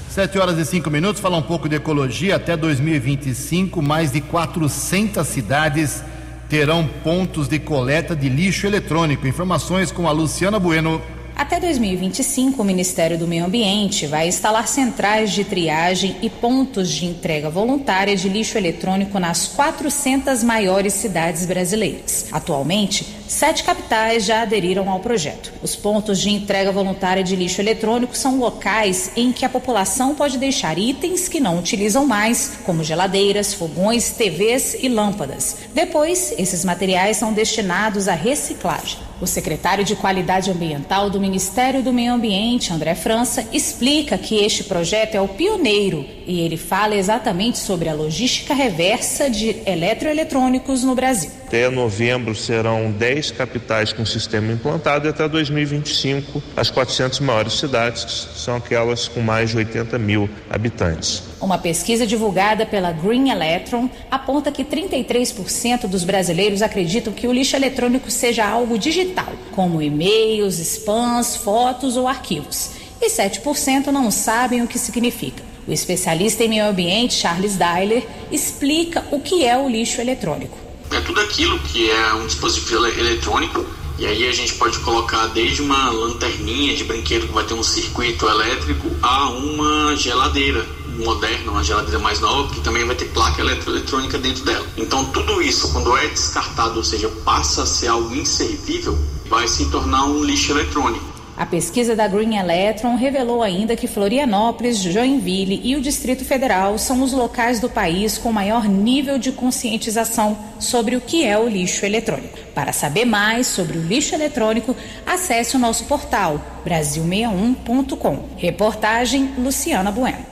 [0.09, 2.37] Sete horas e cinco minutos, falar um pouco de ecologia.
[2.37, 6.05] Até 2025, mais de 400 cidades
[6.49, 9.27] terão pontos de coleta de lixo eletrônico.
[9.27, 11.03] Informações com a Luciana Bueno.
[11.39, 17.07] Até 2025, o Ministério do Meio Ambiente vai instalar centrais de triagem e pontos de
[17.07, 22.27] entrega voluntária de lixo eletrônico nas 400 maiores cidades brasileiras.
[22.33, 25.53] Atualmente, sete capitais já aderiram ao projeto.
[25.63, 30.39] Os pontos de entrega voluntária de lixo eletrônico são locais em que a população pode
[30.39, 35.59] deixar itens que não utilizam mais, como geladeiras, fogões, TVs e lâmpadas.
[35.75, 39.09] Depois, esses materiais são destinados à reciclagem.
[39.21, 44.63] O secretário de Qualidade Ambiental do Ministério do Meio Ambiente, André França, explica que este
[44.63, 50.95] projeto é o pioneiro e ele fala exatamente sobre a logística reversa de eletroeletrônicos no
[50.95, 51.31] Brasil.
[51.49, 58.29] Até novembro serão 10 capitais com sistema implantado e até 2025 as 400 maiores cidades
[58.37, 61.23] são aquelas com mais de 80 mil habitantes.
[61.41, 67.57] Uma pesquisa divulgada pela Green Electron aponta que 33% dos brasileiros acreditam que o lixo
[67.57, 72.71] eletrônico seja algo digital, como e-mails, spams, fotos ou arquivos.
[73.01, 75.43] E 7% não sabem o que significa.
[75.69, 80.68] O especialista em meio ambiente, Charles Dyler, explica o que é o lixo eletrônico.
[80.91, 83.65] É tudo aquilo que é um dispositivo eletrônico
[83.99, 87.65] e aí a gente pode colocar desde uma lanterninha de brinquedo que vai ter um
[87.65, 90.65] circuito elétrico a uma geladeira
[90.99, 94.65] moderna, uma geladeira mais nova, que também vai ter placa eletroeletrônica dentro dela.
[94.77, 98.97] Então tudo isso, quando é descartado, ou seja, passa a ser algo inservível,
[99.29, 101.08] vai se tornar um lixo eletrônico.
[101.39, 107.01] A pesquisa da Green Electron revelou ainda que Florianópolis, Joinville e o Distrito Federal são
[107.01, 111.87] os locais do país com maior nível de conscientização sobre o que é o lixo
[111.87, 112.37] eletrônico.
[112.53, 114.75] Para saber mais sobre o lixo eletrônico,
[115.07, 118.31] acesse o nosso portal brasil61.com.
[118.37, 120.27] Reportagem Luciana Bueno.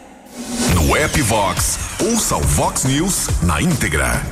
[0.75, 4.27] No app Vox, ouça o Vox News na íntegra.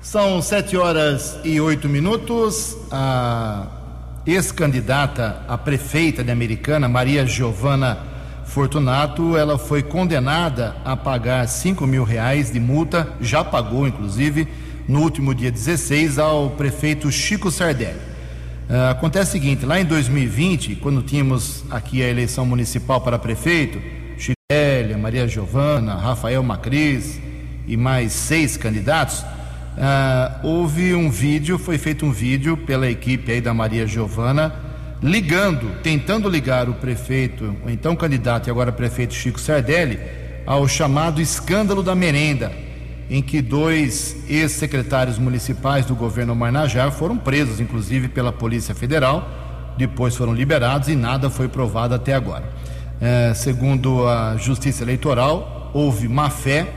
[0.00, 2.76] São sete horas e oito minutos.
[2.88, 3.81] A
[4.26, 7.98] ex-candidata a prefeita de Americana, Maria Giovana
[8.44, 14.46] Fortunato, ela foi condenada a pagar cinco mil reais de multa, já pagou inclusive,
[14.86, 18.12] no último dia 16 ao prefeito Chico Sardelli.
[18.68, 23.80] Uh, acontece o seguinte, lá em 2020, quando tínhamos aqui a eleição municipal para prefeito,
[24.18, 24.36] Chico
[25.00, 27.20] Maria Giovana, Rafael Macris
[27.66, 29.24] e mais seis candidatos,
[29.78, 34.54] ah, houve um vídeo, foi feito um vídeo pela equipe aí da Maria Giovana,
[35.02, 39.98] ligando, tentando ligar o prefeito, o então candidato e agora prefeito Chico Sardelli,
[40.46, 42.52] ao chamado escândalo da merenda,
[43.08, 49.28] em que dois ex-secretários municipais do governo Marnajar foram presos, inclusive pela Polícia Federal,
[49.76, 52.44] depois foram liberados e nada foi provado até agora.
[53.00, 56.68] Eh, segundo a Justiça Eleitoral, houve má fé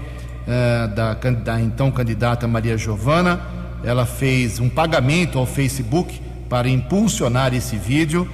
[0.47, 3.41] eh, da, da então candidata Maria Giovana.
[3.83, 6.19] Ela fez um pagamento ao Facebook
[6.49, 8.27] para impulsionar esse vídeo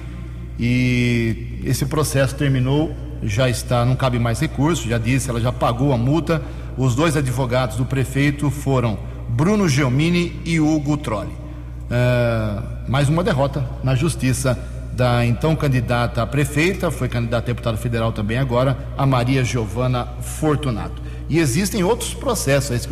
[0.58, 5.92] e esse processo terminou, já está, não cabe mais recurso, já disse, ela já pagou
[5.92, 6.42] a multa.
[6.76, 8.98] Os dois advogados do prefeito foram
[9.28, 11.32] Bruno Gelmini e Hugo Trolli.
[11.32, 14.58] Uh, mais uma derrota na justiça
[14.94, 20.06] da então candidata a prefeita, foi candidata a deputada federal também agora, a Maria Giovana
[20.20, 21.02] Fortunato.
[21.32, 22.86] E existem outros processos,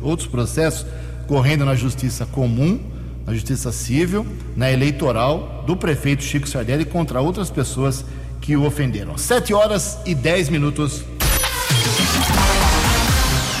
[0.00, 0.86] outros processos
[1.26, 2.80] correndo na justiça comum,
[3.26, 4.26] na justiça civil,
[4.56, 8.02] na eleitoral do prefeito Chico Sardelli contra outras pessoas
[8.40, 9.18] que o ofenderam.
[9.18, 11.04] Sete horas e dez minutos.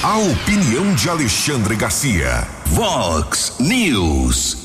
[0.02, 2.48] A opinião de Alexandre Garcia.
[2.64, 4.63] Vox News.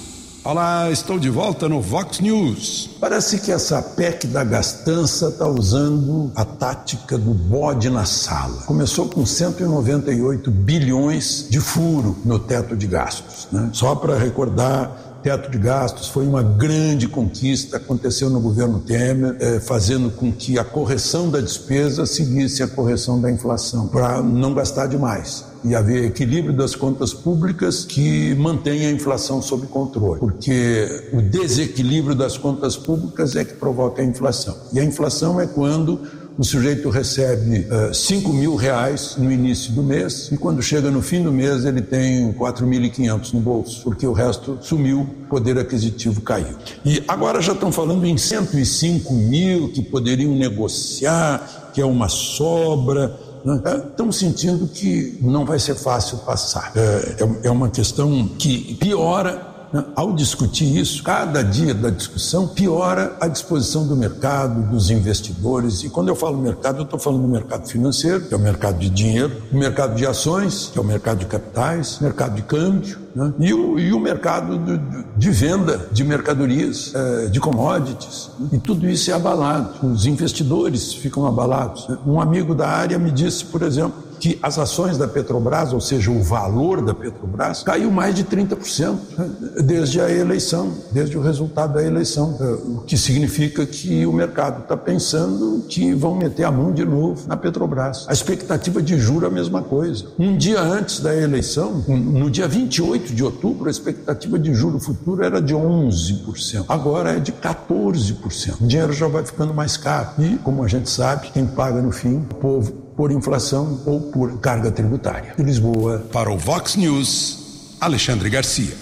[0.51, 2.89] Olá, estou de volta no Vox News.
[2.99, 8.63] Parece que essa PEC da gastança está usando a tática do bode na sala.
[8.63, 13.47] Começou com 198 bilhões de furo no teto de gastos.
[13.51, 13.69] Né?
[13.73, 14.91] Só para recordar,
[15.21, 20.57] teto de gastos foi uma grande conquista, aconteceu no governo Temer, eh, fazendo com que
[20.57, 26.05] a correção da despesa seguisse a correção da inflação, para não gastar demais e haver
[26.05, 32.77] equilíbrio das contas públicas que mantenha a inflação sob controle, porque o desequilíbrio das contas
[32.77, 34.55] públicas é que provoca a inflação.
[34.71, 35.99] E a inflação é quando
[36.39, 41.01] o sujeito recebe uh, 5 mil reais no início do mês e quando chega no
[41.01, 46.55] fim do mês ele tem 4.500 no bolso, porque o resto sumiu, poder aquisitivo caiu.
[46.85, 53.19] E agora já estão falando em 105 mil que poderiam negociar, que é uma sobra.
[53.43, 53.61] Né?
[53.89, 56.71] Estão sentindo que não vai ser fácil passar.
[56.73, 59.48] É, é, é uma questão que piora?
[59.95, 65.83] Ao discutir isso, cada dia da discussão piora a disposição do mercado, dos investidores.
[65.83, 68.79] E quando eu falo mercado, eu estou falando do mercado financeiro, que é o mercado
[68.79, 72.97] de dinheiro, o mercado de ações, que é o mercado de capitais, mercado de câmbio,
[73.15, 73.33] né?
[73.39, 74.79] e, o, e, o, mercado de,
[75.15, 78.31] de, venda de mercadorias, é, de commodities.
[78.39, 78.49] Né?
[78.53, 79.85] E tudo isso é abalado.
[79.85, 81.87] Os investidores ficam abalados.
[82.05, 86.11] Um amigo da área me disse, por exemplo, que as ações da Petrobras, ou seja,
[86.11, 89.29] o valor da Petrobras, caiu mais de 30% né,
[89.63, 92.37] desde a eleição, desde o resultado da eleição.
[92.39, 96.85] É, o que significa que o mercado está pensando que vão meter a mão de
[96.85, 98.05] novo na Petrobras.
[98.09, 100.05] A expectativa de juro é a mesma coisa.
[100.19, 105.23] Um dia antes da eleição, no dia 28 de outubro, a expectativa de juro futuro
[105.23, 106.65] era de 11%.
[106.67, 108.61] Agora é de 14%.
[108.61, 110.09] O dinheiro já vai ficando mais caro.
[110.19, 114.41] E, como a gente sabe, quem paga no fim, o povo por inflação ou por
[114.41, 115.33] carga tributária.
[115.37, 116.05] De Lisboa.
[116.11, 118.75] Para o Vox News, Alexandre Garcia.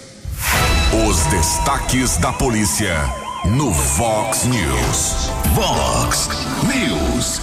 [1.08, 2.96] Os destaques da polícia
[3.44, 5.30] no Vox News.
[5.54, 6.30] Vox
[6.64, 7.40] News.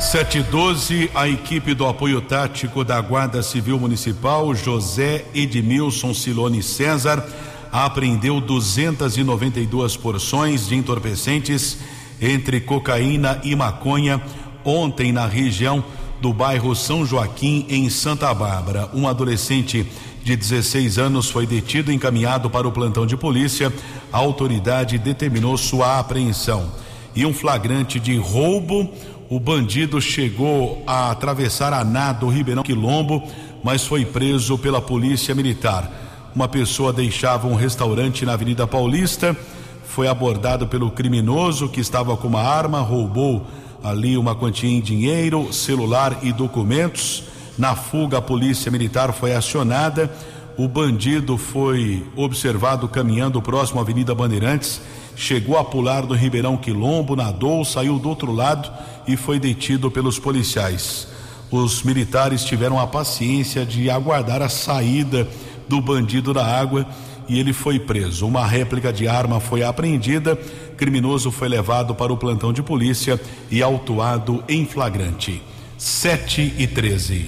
[0.00, 7.24] 712, a equipe do apoio tático da Guarda Civil Municipal, José Edmilson Silone César,
[7.70, 11.78] apreendeu 292 porções de entorpecentes
[12.20, 14.20] entre cocaína e maconha
[14.64, 15.84] ontem na região
[16.20, 18.90] do bairro São Joaquim, em Santa Bárbara.
[18.92, 19.86] Um adolescente
[20.22, 23.72] de 16 anos foi detido e encaminhado para o plantão de polícia.
[24.12, 26.70] A autoridade determinou sua apreensão.
[27.16, 28.90] E um flagrante de roubo.
[29.30, 33.22] O bandido chegou a atravessar a nado Ribeirão Quilombo,
[33.62, 35.90] mas foi preso pela polícia militar.
[36.34, 39.36] Uma pessoa deixava um restaurante na Avenida Paulista,
[39.84, 43.46] foi abordado pelo criminoso que estava com uma arma, roubou
[43.82, 47.24] ali uma quantia em dinheiro, celular e documentos.
[47.58, 50.10] Na fuga, a polícia militar foi acionada.
[50.56, 54.80] O bandido foi observado caminhando próximo à Avenida Bandeirantes,
[55.16, 58.70] chegou a pular do Ribeirão Quilombo, nadou, saiu do outro lado
[59.06, 61.08] e foi detido pelos policiais.
[61.50, 65.26] Os militares tiveram a paciência de aguardar a saída
[65.66, 66.86] do bandido da água
[67.30, 68.26] e ele foi preso.
[68.26, 70.36] Uma réplica de arma foi apreendida,
[70.76, 75.40] criminoso foi levado para o plantão de polícia e autuado em flagrante.
[75.78, 77.26] 7 e 13.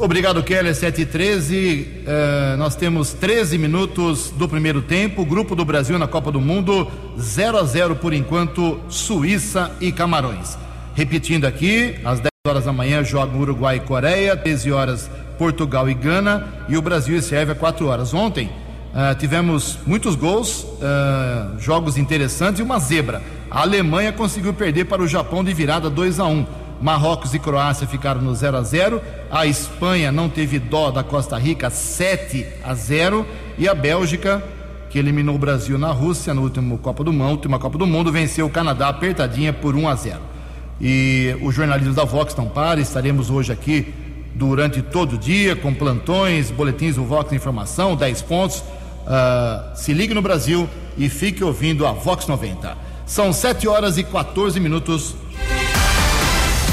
[0.00, 0.74] Obrigado, Keller.
[0.74, 1.86] 7 e 13.
[2.02, 5.24] Uh, nós temos 13 minutos do primeiro tempo.
[5.24, 10.58] Grupo do Brasil na Copa do Mundo, 0 a 0 por enquanto, Suíça e Camarões.
[10.94, 15.94] Repetindo aqui, às 10 horas da manhã jogam Uruguai e Coreia, 13 horas Portugal e
[15.94, 18.12] Gana e o Brasil e Sérvia 4 horas.
[18.12, 18.50] Ontem
[18.92, 23.22] uh, tivemos muitos gols, uh, jogos interessantes e uma zebra.
[23.50, 26.46] A Alemanha conseguiu perder para o Japão de virada 2 a 1.
[26.80, 29.02] Marrocos e Croácia ficaram no 0 a 0.
[29.30, 33.26] A Espanha não teve dó da Costa Rica 7 a 0
[33.58, 34.42] e a Bélgica
[34.90, 38.10] que eliminou o Brasil na Rússia no último Copa do Mundo, última Copa do Mundo,
[38.10, 40.20] venceu o Canadá apertadinha por 1 a 0.
[40.80, 43.94] E os jornalistas da Vox não param, estaremos hoje aqui
[44.34, 48.64] durante todo o dia com plantões, boletins do Vox Informação, 10 pontos.
[49.06, 52.76] Uh, se ligue no Brasil e fique ouvindo a Vox 90.
[53.06, 55.14] São 7 horas e 14 minutos.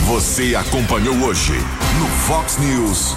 [0.05, 1.53] Você acompanhou hoje
[1.99, 3.15] no Fox News.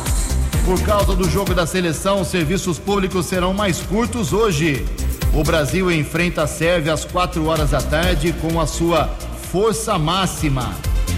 [0.65, 4.87] Por causa do jogo da seleção, os serviços públicos serão mais curtos hoje.
[5.33, 9.09] O Brasil enfrenta a Sérvia às 4 horas da tarde com a sua
[9.51, 10.75] força máxima.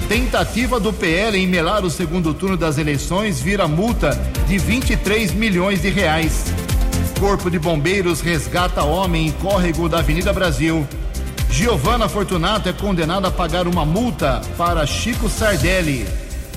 [0.09, 4.11] Tentativa do PL em melar o segundo turno das eleições vira multa
[4.47, 6.53] de 23 milhões de reais.
[7.23, 10.85] Corpo de Bombeiros resgata homem em córrego da Avenida Brasil.
[11.49, 16.05] Giovana Fortunato é condenada a pagar uma multa para Chico Sardelli.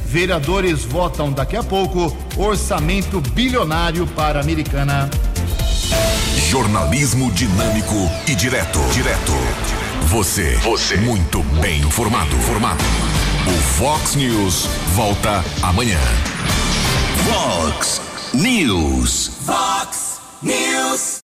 [0.08, 5.08] Vereadores votam daqui a pouco orçamento bilionário para a Americana.
[6.50, 8.80] Jornalismo dinâmico e direto.
[8.92, 9.34] Direto.
[10.08, 10.56] Você.
[10.64, 10.98] Você.
[10.98, 12.36] Muito bem informado.
[12.38, 12.84] Formado.
[13.46, 16.00] O Fox News volta amanhã.
[17.30, 18.02] Fox
[18.34, 19.32] News.
[19.46, 20.15] Fox
[20.46, 21.06] News.